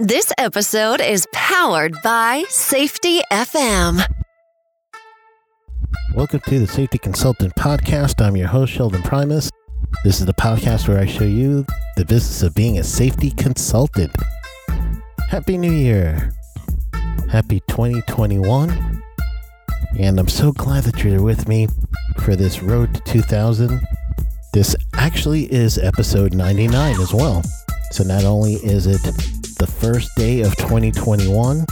[0.00, 4.04] This episode is powered by Safety FM.
[6.16, 8.20] Welcome to the Safety Consultant Podcast.
[8.20, 9.52] I'm your host, Sheldon Primus.
[10.02, 11.64] This is the podcast where I show you
[11.96, 14.10] the business of being a safety consultant.
[15.30, 16.32] Happy New Year!
[17.30, 19.00] Happy 2021.
[20.00, 21.68] And I'm so glad that you're with me
[22.18, 23.80] for this road to 2000.
[24.52, 27.44] This actually is episode 99 as well.
[27.92, 29.00] So not only is it
[29.56, 31.64] the first day of 2021,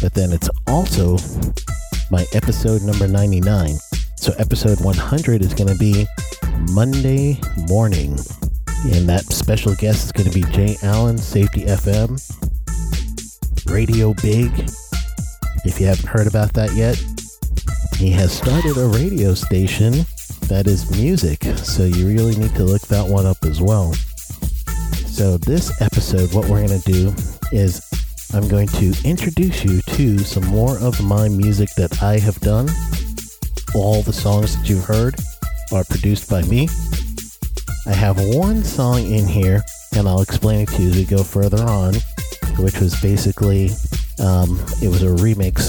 [0.00, 1.16] but then it's also
[2.10, 3.76] my episode number 99.
[4.16, 6.06] So episode 100 is going to be
[6.72, 8.12] Monday morning.
[8.94, 12.18] And that special guest is going to be Jay Allen, Safety FM,
[13.70, 14.50] Radio Big.
[15.64, 17.02] If you haven't heard about that yet,
[17.96, 20.06] he has started a radio station
[20.48, 23.92] that is music, so you really need to look that one up as well.
[25.18, 27.12] So, this episode, what we're going to do
[27.50, 27.82] is
[28.32, 32.68] I'm going to introduce you to some more of my music that I have done.
[33.74, 35.16] All the songs that you've heard
[35.72, 36.68] are produced by me.
[37.84, 39.60] I have one song in here,
[39.96, 41.94] and I'll explain it to you as we go further on,
[42.60, 43.70] which was basically
[44.20, 45.68] um, it was a remix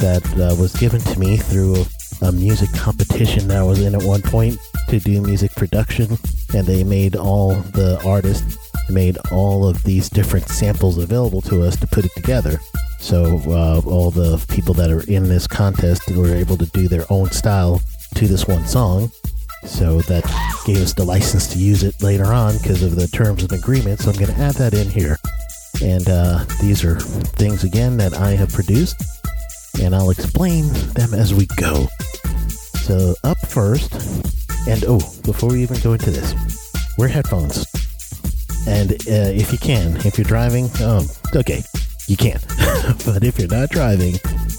[0.00, 1.86] that uh, was given to me through
[2.20, 4.58] a music competition that I was in at one point
[4.90, 6.18] to do music production,
[6.54, 8.58] and they made all the artists
[8.90, 12.60] made all of these different samples available to us to put it together.
[12.98, 17.04] So uh, all the people that are in this contest were able to do their
[17.10, 17.80] own style
[18.16, 19.10] to this one song.
[19.64, 20.24] So that
[20.64, 24.00] gave us the license to use it later on because of the terms and agreement.
[24.00, 25.16] So I'm going to add that in here.
[25.82, 29.02] And uh, these are things again that I have produced,
[29.80, 31.86] and I'll explain them as we go.
[32.82, 33.94] So up first,
[34.68, 36.34] and oh, before we even go into this,
[36.98, 37.64] wear headphones.
[38.66, 41.62] And uh, if you can, if you're driving, um, okay,
[42.06, 42.40] you can.
[43.06, 44.14] but if you're not driving,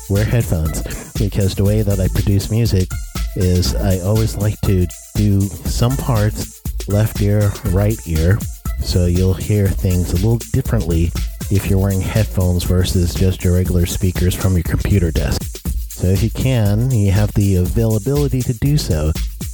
[0.09, 0.81] wear headphones
[1.13, 2.89] because the way that I produce music
[3.35, 8.37] is I always like to do some parts left ear, right ear.
[8.79, 11.11] So you'll hear things a little differently
[11.51, 15.41] if you're wearing headphones versus just your regular speakers from your computer desk.
[15.89, 19.11] So if you can, you have the availability to do so,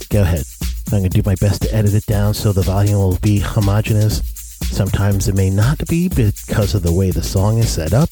[0.09, 0.43] go ahead.
[0.87, 3.39] I'm going to do my best to edit it down so the volume will be
[3.39, 4.36] homogeneous.
[4.71, 8.09] Sometimes it may not be because of the way the song is set up,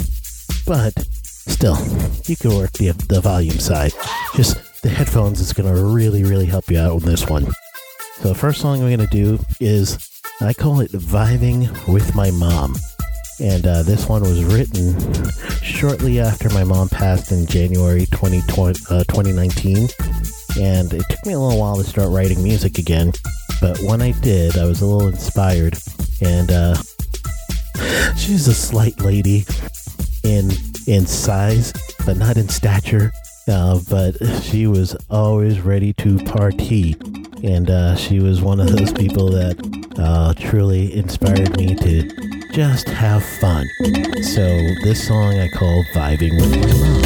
[0.66, 0.94] but
[1.48, 1.78] still,
[2.26, 3.94] you can work the, the volume side.
[4.36, 7.46] Just the headphones is going to really, really help you out on this one.
[8.16, 12.32] So the first song I'm going to do is, I call it Vibing with My
[12.32, 12.76] Mom
[13.40, 14.96] and uh, this one was written
[15.62, 19.90] shortly after my mom passed in January 2020, uh, 2019.
[20.58, 23.12] And it took me a little while to start writing music again,
[23.60, 25.78] but when I did, I was a little inspired.
[26.22, 26.76] And uh,
[28.16, 29.46] she's a slight lady
[30.24, 30.52] in
[30.88, 31.74] in size,
[32.06, 33.12] but not in stature.
[33.48, 36.96] Uh, but she was always ready to party,
[37.44, 39.56] and uh, she was one of those people that
[40.00, 42.10] uh, truly inspired me to
[42.54, 43.68] just have fun.
[44.24, 44.44] So
[44.84, 47.05] this song I call Vibing with My Mom.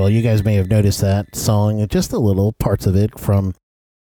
[0.00, 3.52] Well, you guys may have noticed that song, just a little parts of it from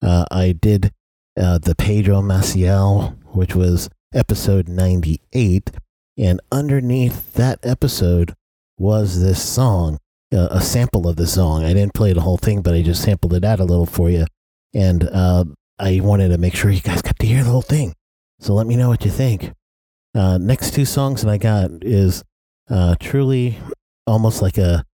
[0.01, 0.94] uh, I did
[1.38, 5.72] uh, the Pedro Maciel, which was episode 98.
[6.18, 8.34] And underneath that episode
[8.78, 9.98] was this song,
[10.34, 11.66] uh, a sample of the song.
[11.66, 14.10] I didn't play the whole thing, but I just sampled it out a little for
[14.10, 14.25] you.
[14.74, 15.44] And uh,
[15.80, 17.94] I wanted to make sure you guys got to hear the whole thing.
[18.40, 19.52] So let me know what you think.
[20.16, 22.24] Uh, next two songs that I got is
[22.69, 23.57] uh, truly
[24.07, 24.86] almost like a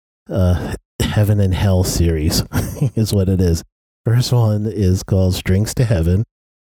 [1.01, 2.43] Heaven and Hell series,
[2.95, 3.63] is what it is.
[4.05, 6.25] First one is called Strings to Heaven.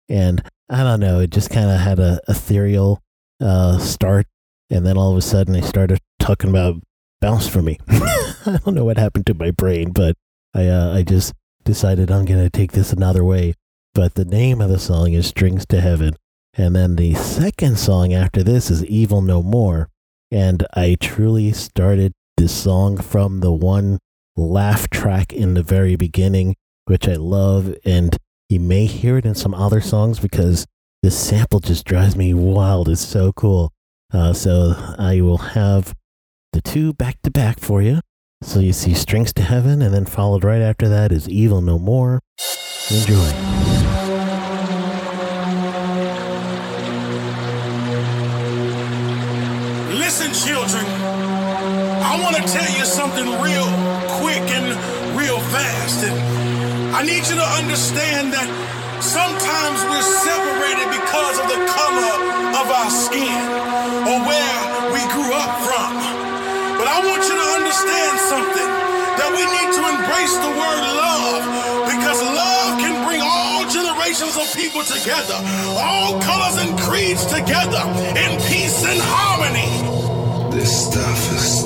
[0.09, 3.01] And I don't know, it just kind of had a ethereal
[3.41, 4.27] uh, start.
[4.71, 6.77] And then all of a sudden, I started talking about
[7.21, 7.79] Bounce for Me.
[7.89, 10.17] I don't know what happened to my brain, but
[10.55, 11.33] I, uh, I just
[11.65, 13.55] decided I'm going to take this another way.
[13.95, 16.17] But the name of the song is Strings to Heaven.
[16.55, 19.89] And then the second song after this is Evil No More.
[20.31, 23.99] And I truly started this song from the one
[24.37, 26.55] laugh track in the very beginning,
[26.87, 27.75] which I love.
[27.85, 28.17] And
[28.49, 30.67] you may hear it in some other songs because
[31.03, 32.89] this sample just drives me wild.
[32.89, 33.73] It's so cool.
[34.13, 35.95] Uh, so I will have
[36.53, 38.01] the two back to back for you.
[38.43, 41.79] So you see Strings to Heaven, and then followed right after that is Evil No
[41.79, 42.21] More.
[42.91, 43.15] Enjoy.
[49.95, 50.85] Listen, children.
[52.03, 54.02] I want to tell you something real
[54.33, 54.73] quick and
[55.13, 56.05] real fast.
[56.09, 56.17] And
[56.97, 58.49] I need you to understand that
[59.05, 62.15] sometimes we're separated because of the color
[62.57, 63.45] of our skin
[64.09, 64.57] or where
[64.97, 65.93] we grew up from.
[66.81, 68.71] But I want you to understand something
[69.21, 71.45] that we need to embrace the word love
[71.93, 75.37] because love can bring all generations of people together,
[75.77, 77.85] all colors and creeds together
[78.17, 79.69] in peace and harmony.
[80.57, 81.62] This stuff is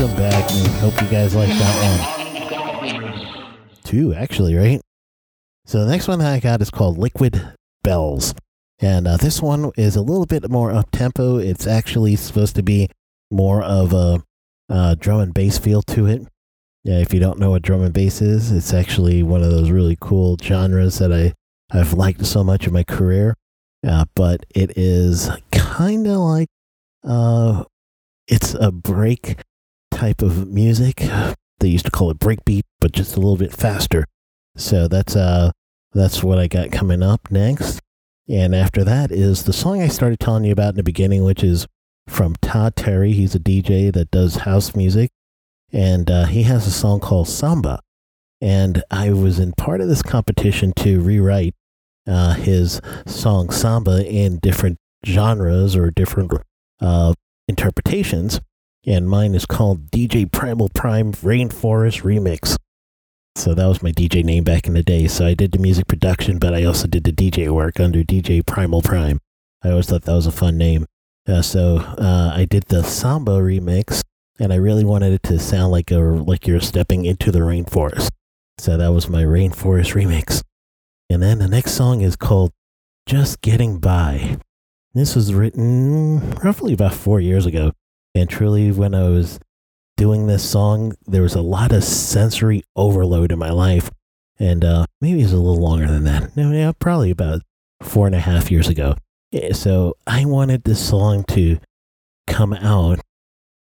[0.00, 2.24] Welcome back, and hope you guys like that
[2.80, 3.68] one.
[3.84, 4.80] Two, actually, right?
[5.66, 7.52] So the next one that I got is called Liquid
[7.82, 8.34] Bells.
[8.78, 11.36] And uh, this one is a little bit more up tempo.
[11.36, 12.88] It's actually supposed to be
[13.30, 14.22] more of a
[14.70, 16.22] uh, drum and bass feel to it.
[16.82, 19.70] Yeah, if you don't know what drum and bass is, it's actually one of those
[19.70, 21.34] really cool genres that I
[21.78, 23.36] I've liked so much in my career.
[23.86, 26.48] Uh, but it is kind of like
[27.04, 27.64] uh,
[28.26, 29.42] it's a break
[30.00, 31.06] type of music.
[31.58, 34.06] They used to call it breakbeat, but just a little bit faster.
[34.56, 35.50] So that's uh
[35.92, 37.80] that's what I got coming up next.
[38.26, 41.44] And after that is the song I started telling you about in the beginning, which
[41.44, 41.66] is
[42.08, 43.12] from Todd Terry.
[43.12, 45.10] He's a DJ that does house music,
[45.70, 47.80] and uh, he has a song called Samba.
[48.40, 51.54] And I was in part of this competition to rewrite
[52.06, 56.32] uh, his song Samba in different genres or different
[56.80, 57.12] uh,
[57.46, 58.40] interpretations.
[58.86, 62.56] And mine is called DJ Primal Prime Rainforest Remix.
[63.36, 65.06] So that was my DJ name back in the day.
[65.06, 68.44] So I did the music production, but I also did the DJ work under DJ
[68.44, 69.20] Primal Prime.
[69.62, 70.86] I always thought that was a fun name.
[71.28, 74.02] Uh, so uh, I did the samba remix,
[74.38, 78.08] and I really wanted it to sound like a like you're stepping into the rainforest.
[78.58, 80.42] So that was my rainforest remix.
[81.08, 82.52] And then the next song is called
[83.06, 84.38] "Just Getting By."
[84.94, 87.72] This was written roughly about four years ago,
[88.14, 89.38] and truly, when I was
[89.96, 93.90] doing this song, there was a lot of sensory overload in my life.
[94.38, 96.34] And uh, maybe it's a little longer than that.
[96.36, 97.42] No, yeah, probably about
[97.82, 98.96] four and a half years ago.
[99.52, 101.58] So I wanted this song to
[102.26, 103.00] come out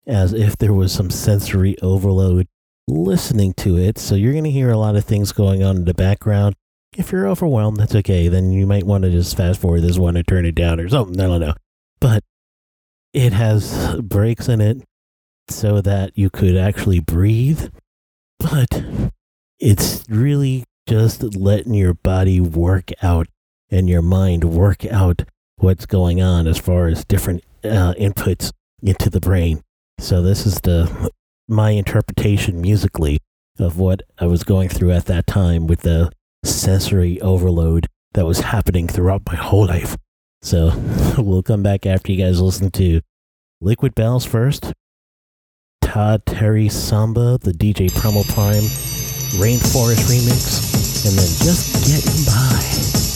[0.05, 2.47] as if there was some sensory overload
[2.87, 3.97] listening to it.
[3.97, 6.55] So you're going to hear a lot of things going on in the background.
[6.95, 8.27] If you're overwhelmed, that's okay.
[8.27, 10.87] Then you might want to just fast forward this one and turn it down or
[10.87, 11.19] something.
[11.19, 11.53] I don't know.
[11.99, 12.23] But
[13.13, 14.83] it has breaks in it
[15.49, 17.69] so that you could actually breathe.
[18.39, 18.83] But
[19.59, 23.27] it's really just letting your body work out
[23.69, 25.23] and your mind work out
[25.57, 29.61] what's going on as far as different uh, inputs into the brain.
[29.99, 31.11] So this is the
[31.47, 33.19] my interpretation musically
[33.57, 36.11] of what I was going through at that time with the
[36.43, 39.97] sensory overload that was happening throughout my whole life.
[40.41, 40.71] So
[41.17, 43.01] we'll come back after you guys listen to
[43.61, 44.73] Liquid Bells first,
[45.81, 48.63] Todd Terry Samba, the DJ Primal Prime
[49.39, 53.06] Rainforest remix, and then just getting by.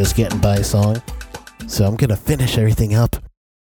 [0.00, 1.02] Just Getting By song.
[1.66, 3.16] So I'm going to finish everything up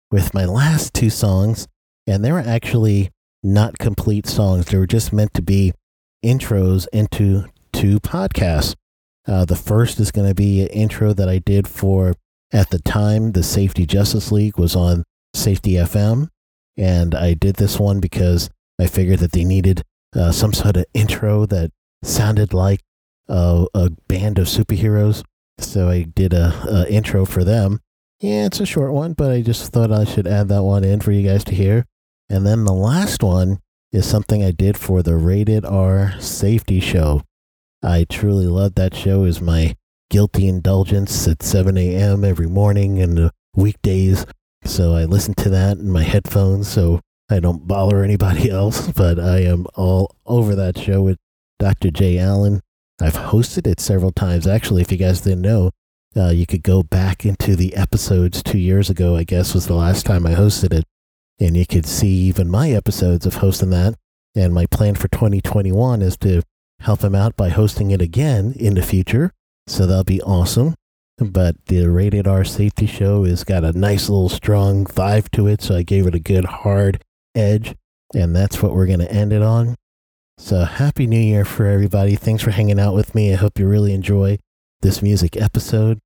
[0.09, 1.67] with my last two songs.
[2.07, 3.11] And they were actually
[3.43, 5.73] not complete songs, they were just meant to be
[6.25, 8.73] intros into two podcasts.
[9.27, 12.15] Uh, the first is going to be an intro that I did for,
[12.51, 15.03] at the time, the Safety Justice League was on
[15.35, 16.29] Safety FM.
[16.75, 18.49] And I did this one because
[18.81, 19.83] I figured that they needed
[20.15, 21.69] uh, some sort of intro that
[22.01, 22.79] sounded like
[23.29, 25.23] a band of superheroes.
[25.59, 27.79] So I did a, a intro for them.
[28.19, 31.01] Yeah, it's a short one, but I just thought I should add that one in
[31.01, 31.85] for you guys to hear.
[32.29, 33.59] And then the last one
[33.91, 37.23] is something I did for the Rated R Safety Show.
[37.83, 39.25] I truly love that show.
[39.25, 39.75] is my
[40.09, 42.23] guilty indulgence at 7 a.m.
[42.23, 44.25] every morning and weekdays.
[44.63, 48.89] So I listen to that in my headphones so I don't bother anybody else.
[48.91, 51.17] But I am all over that show with
[51.59, 51.91] Dr.
[51.91, 52.61] Jay Allen.
[53.03, 54.47] I've hosted it several times.
[54.47, 55.71] Actually, if you guys didn't know,
[56.15, 59.73] uh, you could go back into the episodes two years ago, I guess was the
[59.73, 60.85] last time I hosted it.
[61.37, 63.95] And you could see even my episodes of hosting that.
[64.35, 66.43] And my plan for 2021 is to
[66.79, 69.31] help him out by hosting it again in the future.
[69.67, 70.73] So that'll be awesome.
[71.17, 75.61] But the Rated R Safety Show has got a nice little strong vibe to it.
[75.61, 77.03] So I gave it a good hard
[77.35, 77.75] edge.
[78.15, 79.75] And that's what we're going to end it on.
[80.43, 82.17] So, Happy New Year for everybody.
[82.17, 83.31] Thanks for hanging out with me.
[83.31, 84.39] I hope you really enjoy
[84.81, 85.99] this music episode.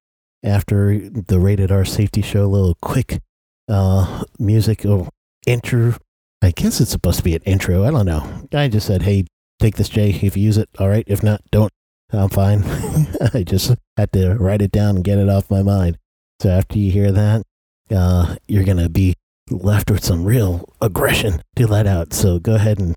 [0.44, 3.20] After the Rated R Safety Show, a little quick
[3.68, 5.10] uh, music or
[5.48, 5.96] intro.
[6.40, 7.84] I guess it's supposed to be an intro.
[7.84, 8.48] I don't know.
[8.54, 9.26] I just said, hey,
[9.60, 10.12] take this, Jay.
[10.12, 11.04] If you use it, all right.
[11.08, 11.72] If not, don't.
[12.12, 12.64] I'm fine.
[13.34, 15.98] I just had to write it down and get it off my mind.
[16.44, 17.42] So, after you hear that,
[17.90, 19.16] uh, you're going to be
[19.50, 22.14] left with some real aggression to let out.
[22.14, 22.94] So, go ahead and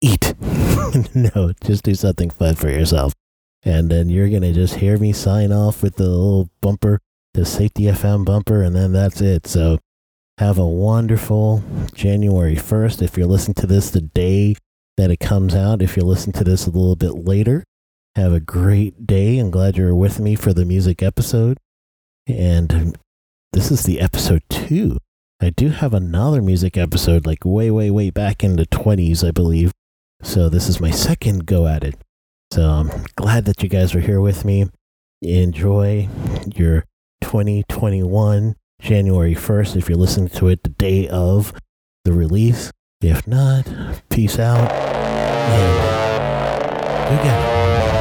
[0.00, 0.34] eat.
[1.14, 3.12] no, just do something fun for yourself.
[3.62, 7.00] And then you're going to just hear me sign off with the little bumper,
[7.34, 9.46] the Safety FM bumper, and then that's it.
[9.46, 9.78] So
[10.38, 11.62] have a wonderful
[11.94, 13.02] January 1st.
[13.02, 14.56] If you're listening to this the day
[15.00, 15.80] that it comes out.
[15.80, 17.64] If you're listening to this a little bit later,
[18.16, 19.38] have a great day.
[19.38, 21.56] I'm glad you're with me for the music episode.
[22.26, 22.98] And
[23.52, 24.98] this is the episode two.
[25.40, 29.30] I do have another music episode, like way, way, way back in the 20s, I
[29.30, 29.72] believe.
[30.22, 31.96] So this is my second go at it.
[32.52, 34.66] So I'm glad that you guys are here with me.
[35.22, 36.08] Enjoy
[36.54, 36.84] your
[37.20, 41.52] 2021 January 1st if you're listening to it the day of
[42.04, 42.70] the release.
[43.00, 43.66] If not,
[44.10, 45.90] peace out and
[47.10, 47.99] we got it.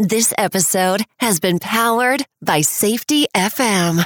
[0.00, 4.02] This episode has been powered by Safety FM.